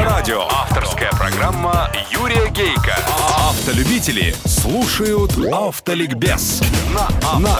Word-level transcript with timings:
Авторадио. 0.00 0.46
Авторская 0.48 1.10
программа 1.10 1.90
Юрия 2.10 2.48
Гейка. 2.48 2.96
Автолюбители 3.50 4.34
слушают 4.46 5.32
Автоликбез 5.52 6.62
на 6.94 7.06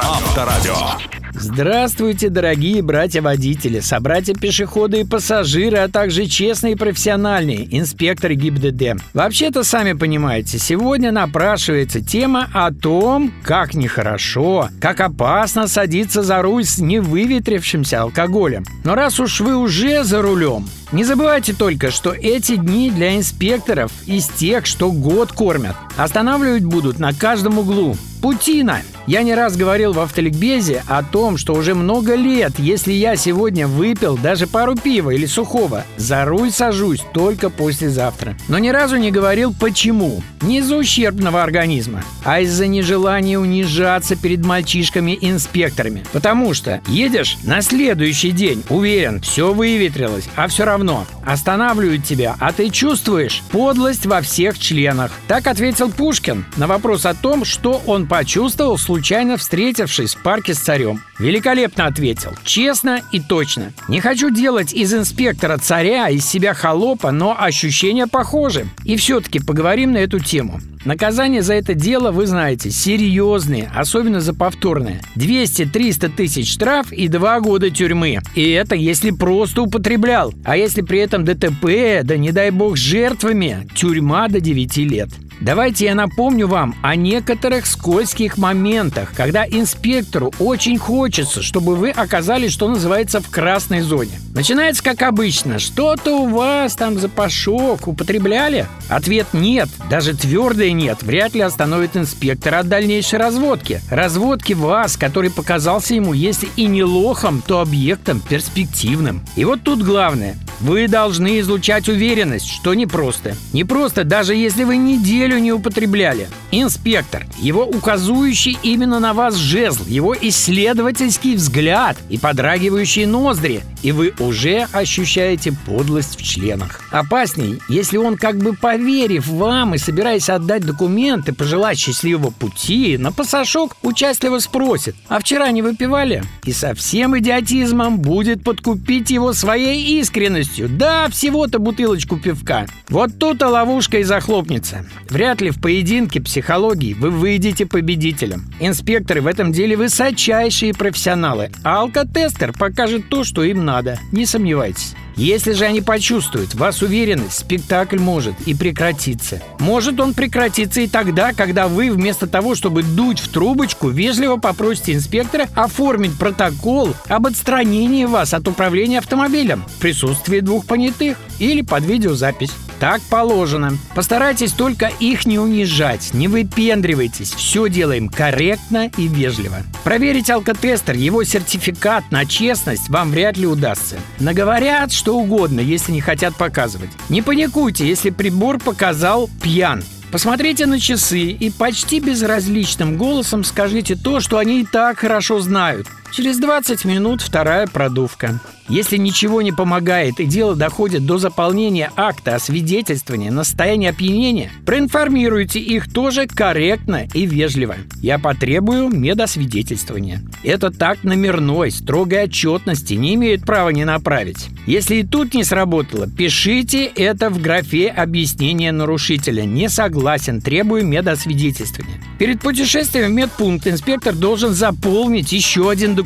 Авторадио. 0.00 1.21
Здравствуйте, 1.42 2.28
дорогие 2.28 2.82
братья-водители, 2.82 3.80
собратья-пешеходы 3.80 5.00
и 5.00 5.04
пассажиры, 5.04 5.78
а 5.78 5.88
также 5.88 6.26
честные 6.26 6.74
и 6.74 6.76
профессиональные 6.76 7.66
инспекторы 7.76 8.36
ГИБДД. 8.36 9.02
Вообще-то, 9.12 9.64
сами 9.64 9.94
понимаете, 9.94 10.60
сегодня 10.60 11.10
напрашивается 11.10 12.00
тема 12.00 12.48
о 12.54 12.72
том, 12.72 13.34
как 13.42 13.74
нехорошо, 13.74 14.68
как 14.80 15.00
опасно 15.00 15.66
садиться 15.66 16.22
за 16.22 16.42
руль 16.42 16.64
с 16.64 16.78
невыветрившимся 16.78 18.02
алкоголем. 18.02 18.64
Но 18.84 18.94
раз 18.94 19.18
уж 19.18 19.40
вы 19.40 19.56
уже 19.56 20.04
за 20.04 20.22
рулем, 20.22 20.68
не 20.92 21.02
забывайте 21.02 21.54
только, 21.54 21.90
что 21.90 22.12
эти 22.12 22.54
дни 22.54 22.88
для 22.88 23.16
инспекторов 23.16 23.90
из 24.06 24.28
тех, 24.28 24.64
что 24.64 24.92
год 24.92 25.32
кормят. 25.32 25.74
Останавливать 25.96 26.64
будут 26.64 27.00
на 27.00 27.12
каждом 27.12 27.58
углу. 27.58 27.96
Путина. 28.22 28.82
Я 29.08 29.24
не 29.24 29.34
раз 29.34 29.56
говорил 29.56 29.92
в 29.92 29.98
автоликбезе 29.98 30.84
о 30.86 31.02
том, 31.02 31.36
что 31.36 31.54
уже 31.54 31.74
много 31.74 32.14
лет, 32.14 32.52
если 32.58 32.92
я 32.92 33.16
сегодня 33.16 33.66
выпил 33.66 34.16
даже 34.16 34.46
пару 34.46 34.76
пива 34.76 35.10
или 35.10 35.26
сухого, 35.26 35.84
за 35.96 36.24
руль 36.24 36.52
сажусь 36.52 37.02
только 37.12 37.50
послезавтра. 37.50 38.36
Но 38.46 38.58
ни 38.58 38.68
разу 38.68 38.96
не 38.96 39.10
говорил 39.10 39.52
почему. 39.52 40.22
Не 40.40 40.58
из-за 40.58 40.76
ущербного 40.76 41.42
организма, 41.42 42.04
а 42.24 42.40
из-за 42.40 42.68
нежелания 42.68 43.38
унижаться 43.38 44.14
перед 44.14 44.44
мальчишками-инспекторами. 44.44 46.04
Потому 46.12 46.54
что 46.54 46.80
едешь 46.86 47.38
на 47.42 47.60
следующий 47.60 48.30
день, 48.30 48.62
уверен, 48.68 49.20
все 49.20 49.52
выветрилось, 49.52 50.28
а 50.36 50.46
все 50.46 50.64
равно 50.64 51.06
останавливают 51.24 52.04
тебя, 52.04 52.36
а 52.38 52.52
ты 52.52 52.70
чувствуешь 52.70 53.42
подлость 53.50 54.06
во 54.06 54.20
всех 54.20 54.58
членах. 54.58 55.10
Так 55.26 55.48
ответил 55.48 55.90
Пушкин 55.90 56.44
на 56.56 56.68
вопрос 56.68 57.04
о 57.04 57.14
том, 57.14 57.44
что 57.44 57.82
он 57.86 58.06
почувствовал, 58.12 58.76
случайно 58.76 59.38
встретившись 59.38 60.16
в 60.16 60.22
парке 60.22 60.52
с 60.52 60.58
царем. 60.58 61.00
Великолепно 61.18 61.86
ответил. 61.86 62.32
Честно 62.44 63.00
и 63.10 63.18
точно. 63.18 63.72
Не 63.88 64.00
хочу 64.00 64.28
делать 64.28 64.74
из 64.74 64.92
инспектора 64.92 65.56
царя, 65.56 66.10
из 66.10 66.26
себя 66.26 66.52
холопа, 66.52 67.10
но 67.10 67.34
ощущения 67.34 68.06
похожи. 68.06 68.66
И 68.84 68.96
все-таки 68.96 69.38
поговорим 69.38 69.92
на 69.92 69.96
эту 69.96 70.18
тему. 70.18 70.60
Наказание 70.84 71.40
за 71.40 71.54
это 71.54 71.72
дело, 71.72 72.10
вы 72.10 72.26
знаете, 72.26 72.70
серьезные, 72.70 73.70
особенно 73.74 74.20
за 74.20 74.34
повторное. 74.34 75.00
200-300 75.16 76.10
тысяч 76.14 76.52
штраф 76.52 76.92
и 76.92 77.08
2 77.08 77.40
года 77.40 77.70
тюрьмы. 77.70 78.18
И 78.34 78.50
это 78.50 78.74
если 78.74 79.10
просто 79.10 79.62
употреблял. 79.62 80.34
А 80.44 80.58
если 80.58 80.82
при 80.82 80.98
этом 80.98 81.24
ДТП, 81.24 82.02
да 82.02 82.18
не 82.18 82.30
дай 82.30 82.50
бог 82.50 82.76
жертвами, 82.76 83.66
тюрьма 83.74 84.28
до 84.28 84.40
9 84.40 84.76
лет. 84.78 85.08
Давайте 85.44 85.86
я 85.86 85.96
напомню 85.96 86.46
вам 86.46 86.76
о 86.82 86.94
некоторых 86.94 87.66
скользких 87.66 88.38
моментах, 88.38 89.12
когда 89.12 89.44
инспектору 89.44 90.32
очень 90.38 90.78
хочется, 90.78 91.42
чтобы 91.42 91.74
вы 91.74 91.90
оказались, 91.90 92.52
что 92.52 92.68
называется, 92.68 93.20
в 93.20 93.28
красной 93.28 93.80
зоне. 93.80 94.20
Начинается 94.34 94.84
как 94.84 95.02
обычно. 95.02 95.58
Что-то 95.58 96.12
у 96.12 96.28
вас 96.28 96.76
там 96.76 96.96
запашок 96.96 97.88
употребляли? 97.88 98.68
Ответ 98.88 99.26
нет, 99.32 99.68
даже 99.90 100.14
твердое 100.14 100.70
нет, 100.70 101.02
вряд 101.02 101.34
ли 101.34 101.40
остановит 101.40 101.96
инспектора 101.96 102.60
от 102.60 102.68
дальнейшей 102.68 103.18
разводки. 103.18 103.80
Разводки 103.90 104.52
вас, 104.52 104.96
который 104.96 105.30
показался 105.30 105.94
ему, 105.94 106.12
если 106.12 106.48
и 106.54 106.66
не 106.66 106.84
лохом, 106.84 107.42
то 107.44 107.60
объектом 107.60 108.20
перспективным. 108.20 109.24
И 109.34 109.44
вот 109.44 109.64
тут 109.64 109.82
главное. 109.82 110.36
Вы 110.62 110.86
должны 110.86 111.40
излучать 111.40 111.88
уверенность, 111.88 112.46
что 112.46 112.74
не 112.74 112.86
просто. 112.86 113.34
Не 113.52 113.64
просто, 113.64 114.04
даже 114.04 114.36
если 114.36 114.62
вы 114.62 114.76
неделю 114.76 115.38
не 115.38 115.52
употребляли. 115.52 116.28
Инспектор, 116.52 117.26
его 117.36 117.64
указующий 117.64 118.56
именно 118.62 119.00
на 119.00 119.12
вас 119.12 119.34
жезл, 119.34 119.82
его 119.88 120.14
исследовательский 120.20 121.34
взгляд 121.34 121.96
и 122.08 122.16
подрагивающие 122.16 123.08
ноздри, 123.08 123.62
и 123.82 123.92
вы 123.92 124.14
уже 124.18 124.66
ощущаете 124.72 125.52
подлость 125.66 126.18
в 126.18 126.22
членах. 126.22 126.80
Опасней, 126.90 127.58
если 127.68 127.96
он, 127.96 128.16
как 128.16 128.38
бы 128.38 128.54
поверив 128.54 129.26
вам 129.26 129.74
и 129.74 129.78
собираясь 129.78 130.28
отдать 130.28 130.64
документы, 130.64 131.32
пожелать 131.32 131.78
счастливого 131.78 132.30
пути, 132.30 132.96
на 132.98 133.12
пассажок 133.12 133.76
участливо 133.82 134.38
спросит, 134.38 134.94
а 135.08 135.18
вчера 135.18 135.50
не 135.50 135.62
выпивали? 135.62 136.22
И 136.44 136.52
со 136.52 136.74
всем 136.74 137.18
идиотизмом 137.18 137.98
будет 137.98 138.44
подкупить 138.44 139.10
его 139.10 139.32
своей 139.32 140.00
искренностью. 140.00 140.68
Да, 140.68 141.08
всего-то 141.08 141.58
бутылочку 141.58 142.16
пивка. 142.16 142.66
Вот 142.88 143.18
тут-то 143.18 143.48
ловушка 143.48 143.98
и 143.98 144.02
захлопнется. 144.02 144.86
Вряд 145.08 145.40
ли 145.40 145.50
в 145.50 145.60
поединке 145.60 146.20
психологии 146.20 146.94
вы 146.94 147.10
выйдете 147.10 147.66
победителем. 147.66 148.44
Инспекторы 148.60 149.20
в 149.20 149.26
этом 149.26 149.52
деле 149.52 149.76
высочайшие 149.76 150.74
профессионалы, 150.74 151.50
а 151.64 151.80
алкотестер 151.80 152.52
покажет 152.52 153.08
то, 153.08 153.24
что 153.24 153.42
им 153.42 153.64
надо. 153.64 153.71
Не 154.12 154.26
сомневайтесь. 154.26 154.94
Если 155.16 155.52
же 155.52 155.64
они 155.64 155.82
почувствуют 155.82 156.54
вас 156.54 156.82
уверенность, 156.82 157.38
спектакль 157.38 157.98
может 157.98 158.34
и 158.46 158.54
прекратиться. 158.54 159.42
Может 159.58 160.00
он 160.00 160.14
прекратиться 160.14 160.80
и 160.80 160.86
тогда, 160.86 161.32
когда 161.32 161.68
вы 161.68 161.90
вместо 161.90 162.26
того, 162.26 162.54
чтобы 162.54 162.82
дуть 162.82 163.20
в 163.20 163.28
трубочку, 163.28 163.88
вежливо 163.88 164.36
попросите 164.36 164.94
инспектора 164.94 165.48
оформить 165.54 166.18
протокол 166.18 166.94
об 167.08 167.26
отстранении 167.26 168.06
вас 168.06 168.32
от 168.32 168.48
управления 168.48 168.98
автомобилем 168.98 169.64
в 169.76 169.80
присутствии 169.80 170.40
двух 170.40 170.66
понятых 170.66 171.18
или 171.38 171.62
под 171.62 171.84
видеозапись. 171.84 172.52
Так 172.82 173.00
положено. 173.02 173.78
Постарайтесь 173.94 174.50
только 174.50 174.90
их 174.98 175.24
не 175.24 175.38
унижать, 175.38 176.12
не 176.14 176.26
выпендривайтесь. 176.26 177.30
Все 177.30 177.68
делаем 177.68 178.08
корректно 178.08 178.90
и 178.96 179.06
вежливо. 179.06 179.58
Проверить 179.84 180.30
алкотестер, 180.30 180.96
его 180.96 181.22
сертификат 181.22 182.10
на 182.10 182.26
честность 182.26 182.88
вам 182.88 183.12
вряд 183.12 183.36
ли 183.36 183.46
удастся. 183.46 184.00
Наговорят 184.18 184.90
что 184.90 185.16
угодно, 185.16 185.60
если 185.60 185.92
не 185.92 186.00
хотят 186.00 186.34
показывать. 186.34 186.90
Не 187.08 187.22
паникуйте, 187.22 187.86
если 187.86 188.10
прибор 188.10 188.58
показал 188.58 189.30
пьян. 189.40 189.84
Посмотрите 190.10 190.66
на 190.66 190.80
часы 190.80 191.26
и 191.30 191.50
почти 191.50 192.00
безразличным 192.00 192.96
голосом 192.96 193.44
скажите 193.44 193.94
то, 193.94 194.18
что 194.18 194.38
они 194.38 194.62
и 194.62 194.66
так 194.66 194.98
хорошо 194.98 195.38
знают. 195.38 195.86
Через 196.12 196.38
20 196.40 196.84
минут 196.84 197.22
вторая 197.22 197.66
продувка. 197.66 198.38
Если 198.68 198.98
ничего 198.98 199.40
не 199.40 199.50
помогает 199.50 200.20
и 200.20 200.26
дело 200.26 200.54
доходит 200.54 201.06
до 201.06 201.16
заполнения 201.16 201.90
акта 201.96 202.34
освидетельствования 202.34 203.30
на 203.30 203.44
состояние 203.44 203.90
опьянения, 203.90 204.50
проинформируйте 204.66 205.58
их 205.58 205.90
тоже 205.92 206.26
корректно 206.26 207.08
и 207.14 207.26
вежливо. 207.26 207.76
Я 208.02 208.18
потребую 208.18 208.88
медосвидетельствования. 208.90 210.22
Это 210.44 210.70
так 210.70 211.02
номерной, 211.02 211.70
строгой 211.70 212.24
отчетности 212.24 212.94
не 212.94 213.14
имеют 213.14 213.44
права 213.44 213.70
не 213.70 213.84
направить. 213.84 214.48
Если 214.66 214.96
и 214.96 215.04
тут 215.04 215.34
не 215.34 215.44
сработало, 215.44 216.06
пишите 216.06 216.84
это 216.84 217.30
в 217.30 217.40
графе 217.40 217.88
объяснения 217.88 218.70
нарушителя. 218.70 219.44
Не 219.44 219.68
согласен, 219.68 220.40
требую 220.40 220.86
медосвидетельствования. 220.86 222.00
Перед 222.18 222.40
путешествием 222.40 223.10
в 223.10 223.14
медпункт 223.14 223.66
инспектор 223.66 224.14
должен 224.14 224.52
заполнить 224.52 225.32
еще 225.32 225.70
один 225.70 225.94
документ. 225.94 226.01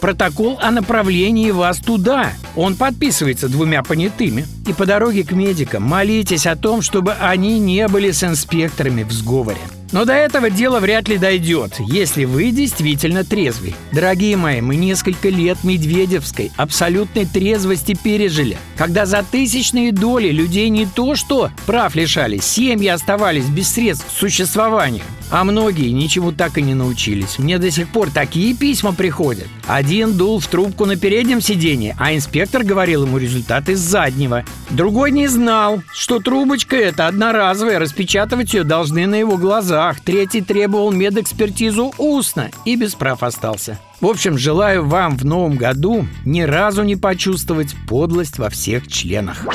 Протокол 0.00 0.58
о 0.60 0.70
направлении 0.70 1.50
вас 1.50 1.78
туда. 1.78 2.32
Он 2.56 2.76
подписывается 2.76 3.48
двумя 3.48 3.82
понятыми. 3.82 4.46
И 4.66 4.72
по 4.72 4.86
дороге 4.86 5.24
к 5.24 5.32
медикам 5.32 5.82
молитесь 5.82 6.46
о 6.46 6.56
том, 6.56 6.82
чтобы 6.82 7.12
они 7.14 7.58
не 7.58 7.88
были 7.88 8.10
с 8.10 8.22
инспекторами 8.22 9.02
в 9.02 9.12
сговоре. 9.12 9.58
Но 9.92 10.04
до 10.04 10.12
этого 10.12 10.50
дело 10.50 10.78
вряд 10.78 11.08
ли 11.08 11.18
дойдет, 11.18 11.74
если 11.80 12.24
вы 12.24 12.52
действительно 12.52 13.24
трезвый. 13.24 13.74
Дорогие 13.92 14.36
мои, 14.36 14.60
мы 14.60 14.76
несколько 14.76 15.28
лет 15.28 15.58
Медведевской 15.64 16.52
абсолютной 16.56 17.26
трезвости 17.26 17.98
пережили, 18.00 18.56
когда 18.76 19.04
за 19.04 19.24
тысячные 19.28 19.92
доли 19.92 20.28
людей 20.28 20.68
не 20.68 20.86
то 20.86 21.16
что 21.16 21.50
прав 21.66 21.94
лишались, 21.96 22.44
семьи 22.44 22.88
оставались 22.88 23.46
без 23.46 23.68
средств 23.68 24.06
к 24.06 24.18
существованию. 24.18 25.02
А 25.30 25.44
многие 25.44 25.90
ничего 25.90 26.32
так 26.32 26.58
и 26.58 26.62
не 26.62 26.74
научились. 26.74 27.38
Мне 27.38 27.58
до 27.58 27.70
сих 27.70 27.88
пор 27.88 28.10
такие 28.10 28.54
письма 28.54 28.92
приходят. 28.92 29.46
Один 29.66 30.16
дул 30.16 30.40
в 30.40 30.46
трубку 30.46 30.86
на 30.86 30.96
переднем 30.96 31.40
сиденье, 31.40 31.96
а 31.98 32.14
инспектор 32.14 32.64
говорил 32.64 33.04
ему 33.04 33.18
результаты 33.18 33.76
с 33.76 33.80
заднего. 33.80 34.44
Другой 34.70 35.12
не 35.12 35.28
знал, 35.28 35.82
что 35.92 36.18
трубочка 36.18 36.76
эта 36.76 37.06
одноразовая, 37.06 37.78
распечатывать 37.78 38.54
ее 38.54 38.64
должны 38.64 39.06
на 39.06 39.14
его 39.14 39.36
глазах. 39.36 40.00
Третий 40.00 40.40
требовал 40.40 40.90
медэкспертизу 40.90 41.94
устно 41.98 42.50
и 42.64 42.76
без 42.76 42.94
прав 42.94 43.22
остался. 43.22 43.78
В 44.00 44.06
общем, 44.06 44.38
желаю 44.38 44.86
вам 44.86 45.16
в 45.16 45.24
новом 45.24 45.56
году 45.56 46.06
ни 46.24 46.40
разу 46.40 46.82
не 46.82 46.96
почувствовать 46.96 47.76
подлость 47.86 48.38
во 48.38 48.48
всех 48.48 48.88
членах. 48.88 49.46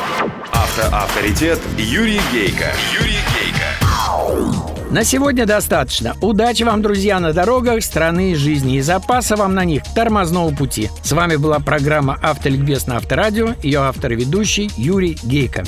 Автоавторитет 0.51 1.59
Юрий 1.77 2.21
Гейка. 2.31 2.71
Юрий 2.93 3.17
Гейка. 3.33 4.64
На 4.91 5.03
сегодня 5.03 5.45
достаточно. 5.45 6.15
Удачи 6.21 6.63
вам, 6.63 6.81
друзья, 6.81 7.19
на 7.19 7.33
дорогах 7.33 7.83
страны 7.83 8.35
жизни 8.35 8.77
и 8.77 8.81
запаса 8.81 9.35
вам 9.35 9.53
на 9.53 9.65
них 9.65 9.83
тормозного 9.95 10.53
пути. 10.53 10.89
С 11.03 11.11
вами 11.11 11.35
была 11.35 11.59
программа 11.59 12.17
«Автоликбез» 12.21 12.87
на 12.87 12.97
Авторадио. 12.97 13.55
Ее 13.61 13.79
автор 13.79 14.13
и 14.13 14.15
ведущий 14.15 14.69
Юрий 14.77 15.17
Гейко. 15.23 15.63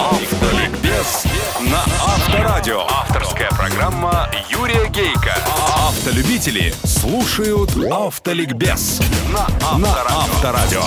Автоликбез 0.00 1.26
на 1.60 1.82
Авторадио. 2.02 2.80
Авторская 2.88 3.50
программа 3.50 4.28
Юрия 4.48 4.88
Гейка. 4.88 5.34
Автолюбители 5.88 6.74
слушают 6.84 7.70
Автоликбез 7.90 9.00
на 9.32 9.46
Авторадио. 10.08 10.82